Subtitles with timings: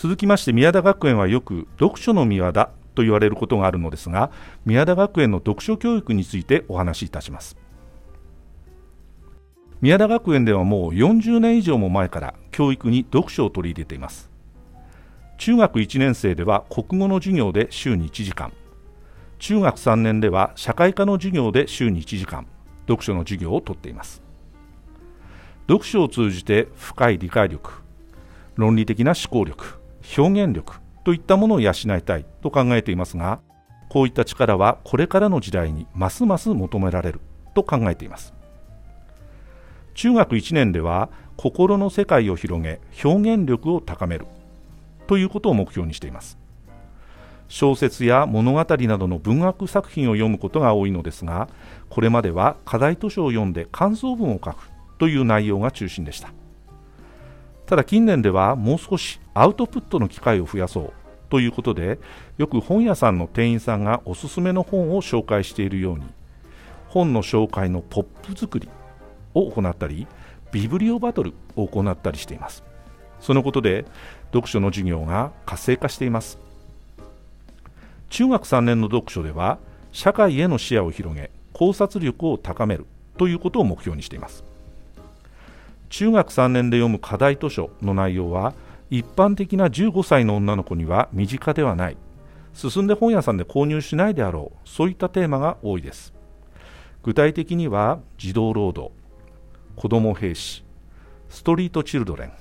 [0.00, 4.30] 続きまして宮田学園はよく読書の宮田と言われることがあるのですが
[4.64, 7.58] 宮田学園の読書教育についてお話しいたします。
[9.82, 14.30] 宮田学園ではもう40年以上も前から教育に読書を取り入れています。
[15.36, 18.54] 中学1年生では国語の授業で週に1時間。
[19.38, 22.46] 中学3年では社会科の授業で週に1時間。
[22.88, 24.22] 読書の授業をとっています。
[25.68, 27.82] 読書を通じて深い理解力
[28.56, 29.79] 論理的な思考力
[30.16, 33.40] 表現力といったものを養いたいと考えていますが
[33.88, 37.20] こういった力はこれからの時代にますます求められる
[37.54, 38.32] と考えています。
[39.94, 44.26] 中学1年では心の世界を広げ表現力を高める
[45.08, 46.38] ということを目標にしています。
[47.48, 51.48] 小説や物語などの文学作品を読むことが多いのですが
[51.88, 56.32] これまでは課題図書を読んで感想文を書くという内容が中心でした。
[57.66, 60.92] ただ近年ではもう少しアウトプットの機会を増やそう
[61.30, 61.98] ということで
[62.36, 66.04] よく本屋さんの店員さんがおすすめの本を紹介しているように
[66.88, 68.68] 本の紹介のポップ作り
[69.32, 70.06] を行ったり
[70.52, 72.62] ビブリオバトルを行ったりしています。
[73.18, 73.86] そのことで
[74.26, 76.38] 読書の授業が活性化しています。
[78.10, 79.58] 中学3年の読書では
[79.90, 82.84] 社会への視野を広げ考察力を高める
[83.16, 84.44] ということを目標にしています。
[85.88, 88.52] 中学3年で読む課題図書の内容は
[88.90, 91.96] 一般的な15歳の女の子には身近ではない。
[92.52, 94.68] 進んで本屋さんで購入しないであろう。
[94.68, 96.12] そういったテーマが多いです。
[97.02, 98.92] 具体的には児童労働。
[99.76, 100.64] 子ども兵士。
[101.28, 102.32] ストリートチルドレン。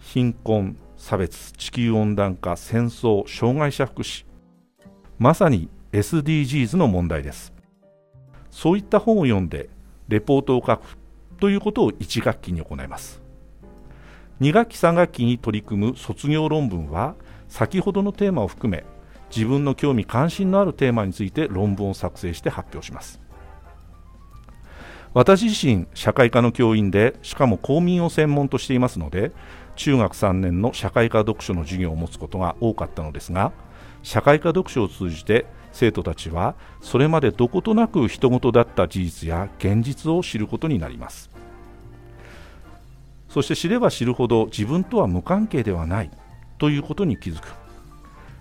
[0.00, 4.26] 貧困差別地球温暖化戦争障害者福祉。
[5.18, 7.54] まさに SDGs の問題です。
[8.50, 9.70] そういった本を読んで
[10.08, 10.98] レポートを書く
[11.38, 13.23] ということを1学期に行います。
[14.44, 17.14] 2学期3学期に取り組む卒業論文は
[17.48, 18.84] 先ほどのテーマを含め
[19.34, 23.22] 自分の興味関心のあるテーマについて論文を作成して発表します。
[25.14, 29.32] 私自身社会科の教員でしかも公民を専門としていますので
[29.76, 33.52] 中学3年の社会科読書の授業を持つことが多かったのですが
[34.02, 41.33] 社会科読書を通じて生徒たちはそれまでどことなく人事だった事実や現実を知ることになります。
[43.34, 46.10] そして知れば知るほど自分とは無関係ではない
[46.56, 47.48] ということに気づく。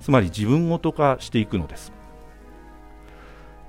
[0.00, 1.92] つまり自分ごと化していくのです。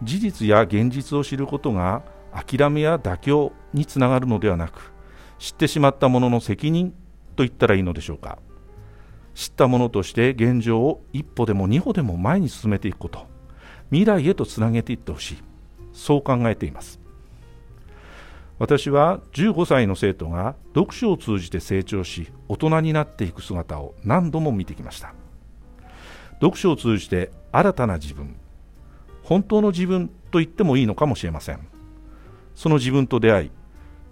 [0.02, 4.94] 事実や現実を知ることが諦めや妥協につながるのではなく
[5.40, 6.92] 知ってしまったものの責任
[7.36, 8.40] と言ったらいいのでしょうか。
[9.36, 13.28] 知ったものとして現状を一歩でも二歩でも前に進めていくこと
[13.90, 15.38] 未来へとつなげていってほしい。
[15.92, 16.99] そう考えています。
[18.60, 25.14] 私は15歳の生徒が読書を通じて成長し大人になっていく姿を何度も見てきました。
[26.42, 28.36] 読書を通じて新たな自分
[29.24, 31.68] 本当の自分と言ってもいいのかもしれません。
[32.54, 33.52] その自分と出会い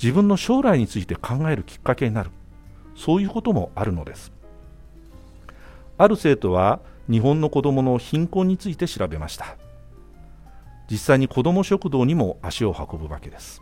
[0.01, 2.31] 自分の将来について考えるきっかけになる。
[2.95, 4.31] そういうこともあるのです。
[5.97, 6.79] ある生徒は
[7.11, 9.57] 日本の子どもの貧困について調べました。
[10.89, 13.61] 実際に子ども食堂にも足を運ぶわけです。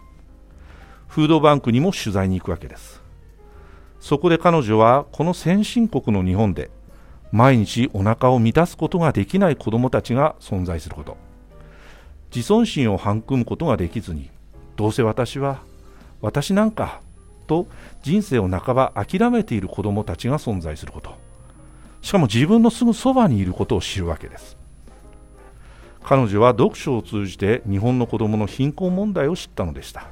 [1.07, 3.01] フードバンクにも取材に行くわけです。
[3.99, 6.69] そこで彼女はこの先進国の日本で
[7.31, 11.17] 毎日お腹を満たすことができない子どもたちが存在すること。
[12.33, 14.29] 自尊心を育むことができずに
[14.75, 15.61] どうせ私は
[16.21, 17.01] 私なんか
[17.47, 17.67] と
[18.03, 21.15] 人生を半ば諦めている子どもたちが存在すること。
[22.01, 24.57] しかも自分のすぐそばにいることを知るわけです。
[26.03, 30.07] 彼女は読書を通じて日本の子どもの貧困問題を知ったのでした。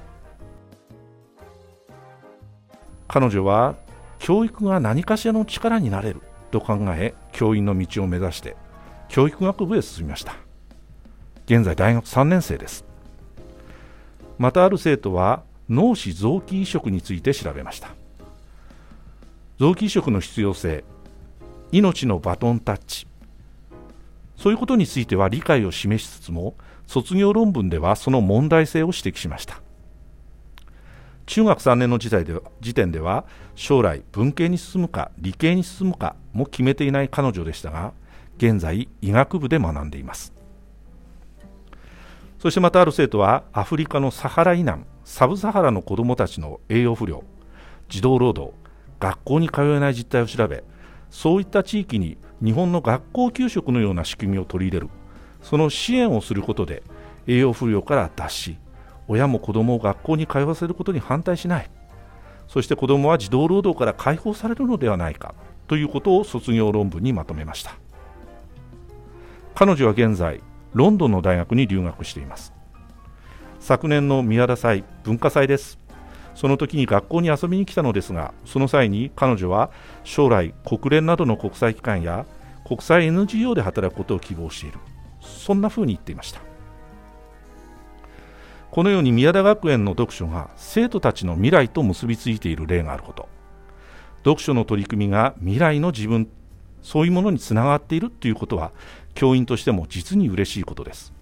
[3.13, 3.75] 彼女は
[4.17, 8.55] 教育が何かしらの力になれると考え教員の道を目指して
[9.07, 10.35] 教育学部へ進みました。
[11.45, 12.85] 現在大学3年生です。
[14.39, 17.89] またある生徒は脳死臓器移植について調べました。
[19.59, 20.83] 臓器移植の必要性
[21.71, 23.05] 命のバトンタッチ
[24.37, 26.55] そういうことについては理解を示しつつも
[26.87, 29.61] 卒業論文ではその問題性を指摘しました。
[31.25, 33.25] 中学3年の時代で時点では
[33.55, 37.93] 将来文系に進むか理系に進むかも決めていない彼女でしたが
[38.37, 40.33] 現在医学部で学んでいます。
[42.39, 47.23] そしてまたある生徒はアフリカのサハラ以南サブサハラの子どもたちの栄養不良
[47.87, 48.53] 児童労働
[48.99, 50.63] 学校に通えない実態を調べ
[51.09, 54.89] そういった地域に日本の学校給食のような仕組みを取り入れる。
[55.43, 56.83] その支援をすることで
[57.27, 58.57] 栄養不良から脱し
[59.07, 61.69] 親も子どもを学校に通わせることに反対しない。
[62.47, 65.33] そして子どもは児童労働から解放されるのではないか
[65.67, 67.75] ということを卒業論文にまとめました。
[69.55, 70.41] 彼女は現在
[70.73, 72.53] ロンドンの大学に留学しています。
[73.59, 75.79] 昨年の宮田祭文化祭です。
[76.35, 79.69] その時に学校に遊びに来たのですがその際に彼女は
[80.03, 82.25] 将来国連などの国際機関や
[82.65, 84.79] 国際 NGO で働くことを希望している。
[85.21, 86.52] そんなふうに言っていました。
[88.73, 93.29] このように宮田学園の読書が生徒たちの未来と結びついている例があること。
[94.23, 96.27] 読書の取り組みが未来の自分
[96.81, 98.71] そういうものにつながっているということは
[99.13, 101.13] 教員としても実に嬉しいことです。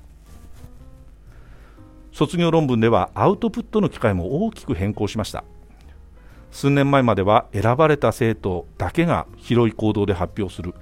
[2.13, 5.43] 卒業論文ではアウトプットの機会も大きく変更しました。
[6.51, 10.73] 数年前までは選ばれた生徒だけが広い行動で発表する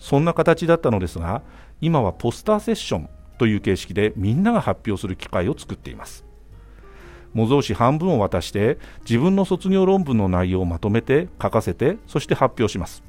[0.00, 1.42] そんな形だったのですが
[1.80, 6.24] 今はポスターセッションという形式でみんなが発表する機会を作っています。
[7.34, 13.02] 模造紙半分を渡して自分の卒業論文の内容をまとめて書かせてそして発表します。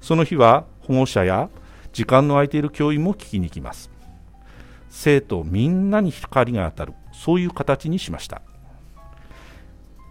[0.00, 1.48] その日は保護者や
[1.92, 3.90] 時間の空いている教員も聞きに来ます。
[4.90, 6.94] 生徒みんなに光が当たる。
[7.12, 8.42] そういう形にしました。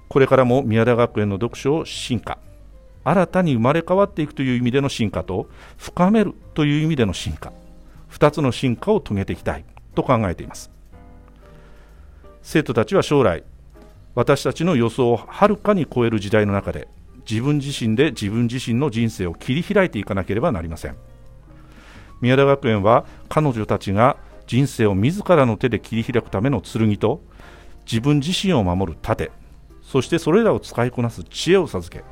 [0.10, 2.38] これからも宮田学園の読書を進化。
[3.04, 7.54] 新たに生まれ変わっていくという意味での進化と深めるという意味での進化。
[8.12, 9.66] 2つの進化を遂げていきたい
[9.96, 10.72] と考えています。
[12.42, 13.44] 生徒たちは将来
[14.16, 16.88] 私たちの予想をはるかに超える時代の中で
[17.30, 20.96] 自分自身で自分自身の人生を切り開いていかなければなりません。
[22.22, 24.18] 宮田学園は彼女たちが
[24.48, 27.22] 人生を自らの手で切り開くための剣と
[27.86, 29.32] 自分自身を守る盾
[29.82, 32.04] そしてそれらを使いこなす知恵を授け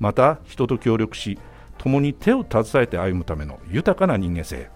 [0.00, 1.38] また人と協力し
[1.78, 4.70] 共に手を携えて歩むための豊かな人間性。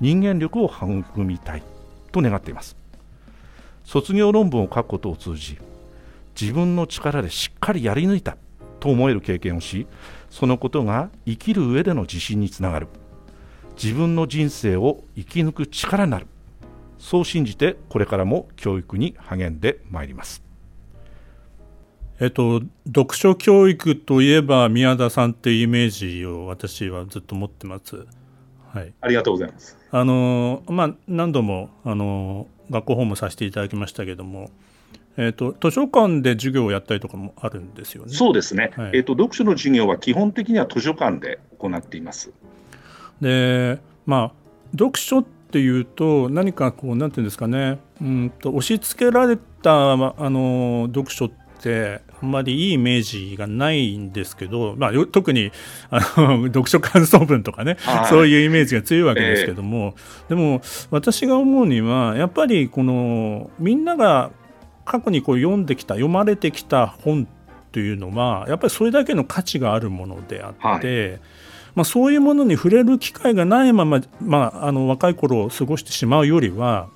[0.00, 1.62] 人間力を育みたい
[2.12, 2.76] と願っています。
[3.84, 5.58] 卒業論文を書くことを通じ
[6.38, 8.36] 自分の力でしっかりやり抜いた
[8.80, 9.86] と思える経験をし
[10.28, 12.88] そのことが生きる上での自信につながる。
[13.82, 16.26] 自分の人生を生き抜く力になる。
[16.98, 20.42] そう信じてこれからも教育に励んでまいります。
[22.18, 28.06] えっと、読書教育といえば宮田さんっていうイメージを私はずっと持ってます。
[28.76, 29.78] はい、ありがとうございます。
[29.90, 34.50] あのまあ何度もあの学校訪問させていただきましたけども、
[35.16, 38.12] えーと、図書館で授業をやったりとかもあるんですよね。
[38.12, 42.32] そうですね、はい、えーと、読書の授業は基本的には図書館で行っています。
[43.20, 44.32] でまあ
[44.72, 51.30] 読書っていうと何かこうなんていうんですかねうんと押し付けられたあの読書っ
[51.62, 55.52] てあんまりいいイメージがないんですけど、まあ、特に
[55.90, 64.30] あの 読書感想文とかね、はい、そういうイメージが強いわけですけども、えー、でも私が思うにはやっぱりこのみんなが
[64.84, 67.28] 過去にこう読んできた読まれてきた本
[67.72, 71.20] というのはやっぱりそれだけの価値があるものであって、はい、
[71.74, 76.88] まあ、そういうものに触れる機会がないまま、まあ、あの若い頃を過ごしてしまうよりは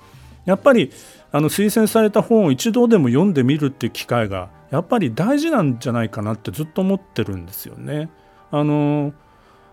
[0.47, 0.91] やっぱり
[1.33, 8.09] あの推薦された本を一度でも読んでみるっていう機会がやっぱり大事なんじゃないかなってずっと思ってるんですよね。
[8.50, 9.12] あの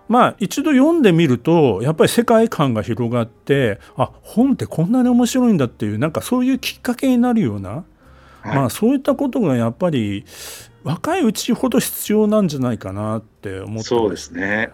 [0.07, 7.69] まあ一度読んでみるとやっぱり世界観が広がってあ本ってこんなに面白いんだっていうなんかそういうきっかけになるような、
[8.41, 10.25] はい、まあそういったことがやっぱり
[10.83, 14.71] 若いうちほど必要なんじゃないかなって思ってそうですね。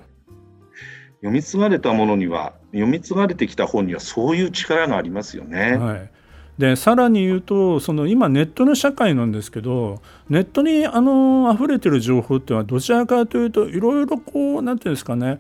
[1.17, 5.77] 読み継がれたものには読み継がれてきた本にはそういう力がありますよね。
[5.77, 6.09] はい
[6.57, 15.39] でさらに言うとその今ネットの社会なんですけどネットにあの溢れてる情報っていうのはどちらかというといろいろこう何て言うんですかね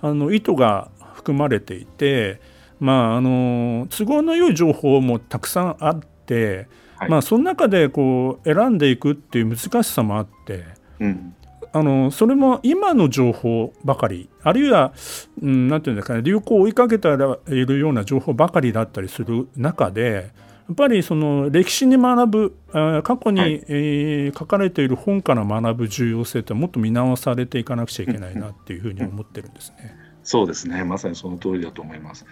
[0.00, 2.40] あの意図が含まれていて
[2.78, 10.64] まああの都合の良い情報もたくさんあって、はい、まあその中でこう選んでいくっていう難しさもあって、
[11.00, 11.34] うん、
[11.72, 14.92] あのそれも今の情報ばかりあるいは
[15.40, 29.96] 何、うん、て言うんですかね流行を追いかけているような情報ばかりだったりする中でやっぱりその歴史に学ぶ過去に、はい、えー、書かれている本から学ぶ重要性ってもっと見直されていかなくちゃいけないなっていうふうに思ってるんですね。
[30.24, 32.26] そうですねまさにその通りだと思います。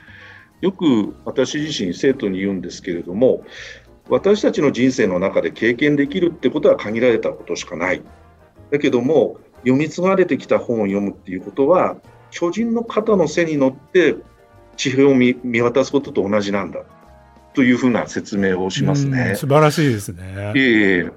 [0.60, 3.44] よく私自身生徒に言うんですけれども
[4.10, 8.02] 私たちの人生の中で経験できるってことは限られたことしかない。
[8.70, 11.96] だけども読み継がれてきた本を読むっていうことは
[12.30, 14.16] 巨人の肩の背に乗って
[14.76, 16.84] 地平を見渡すことと同じなんだ
[17.54, 19.34] というふうな説明をしますね。
[19.36, 20.52] 素晴らしいですね。
[20.54, 21.12] ええやっ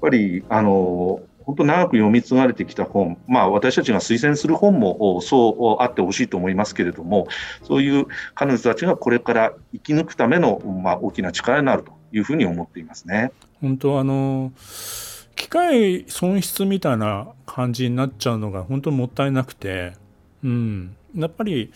[0.00, 7.28] ぱりあの本当長く読み継がれてきた本、まあ、私たちが推薦する本もそうあってほしいと思いますけれども、
[7.62, 13.32] そういう彼女たちがこれから生き抜くための、まあ、大きな力になるというふうに思っていますね。
[13.60, 14.52] 本当あの
[15.36, 19.92] 機械損失みたいな感じになっちゃうのが本当にもったいなくて、
[20.42, 21.72] うん、やっぱり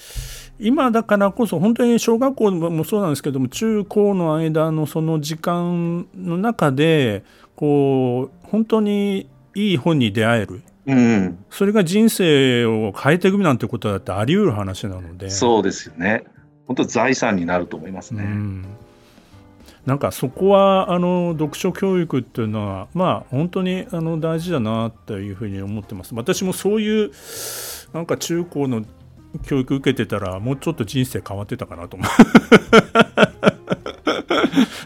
[0.59, 7.23] 今だからこそ本当に小学校もそうなんですけども中高の間のその時間の中で
[7.55, 15.31] こう本当にいい本に出会える、うん、それが人生を変えていくなんてことだってあり得る話なので。
[15.31, 16.25] そうですよね。
[16.67, 18.25] 本当財産になると思いますね。
[18.25, 18.65] うん。
[19.87, 26.15] なんかそこはあの読書教育っていうのはまあ本当にあの大事だなというふうに思ってます。
[26.15, 27.11] 私もそういう
[27.95, 28.85] なんか中高の
[29.47, 32.09] 教育受けてたらもうちょっと人生変わってたかなと思う。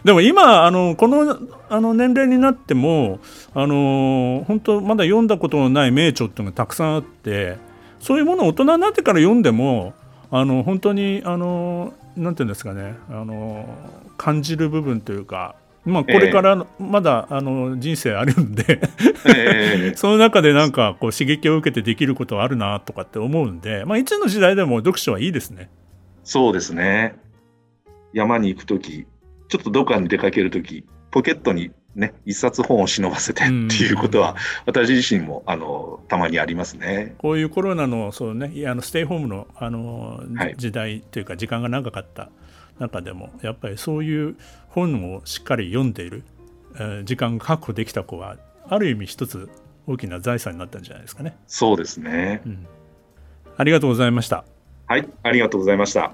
[0.03, 1.37] でも今あのこの
[1.69, 3.19] あの年齢になっても
[3.53, 7.57] あの本当まだ読んだことのない名著っていうのがたくさんあって
[7.99, 9.93] そういうものを大人になってから読んでも
[10.29, 13.65] あの本当にあのなんていうんですかねあの
[14.17, 18.79] 感じる部分というかまあ、これからまだ、あの人生あるんで
[19.95, 25.69] その中でなんかこう刺激を受けてできることはあるなとかって思うんで、まあ、いつの時代でも読書はいいですね。
[26.23, 27.15] そうですね。
[28.13, 29.05] 山に行く時
[29.49, 34.35] ちょっとどっかに出かける時ポケットにね、一冊本を忍ばせてっていうことは、
[34.65, 37.13] 私自身もあのたまにありますね。
[37.19, 42.31] こういうコロナのそう、ね、あのステイホームのあの、はい、時代というか、時間が長かった
[42.79, 44.35] 中でも、やっぱりそういう
[44.69, 46.23] 本をしっかり読んでいる、
[46.75, 48.37] えー、時間が確保できた子は、
[48.67, 49.49] ある意味、一つ
[49.87, 51.37] 大きな財産になったんじゃないですかね。
[51.47, 52.67] そうですね、うん、
[53.57, 54.45] ありがとうございました。
[54.87, 56.13] はい、ありがとうございました。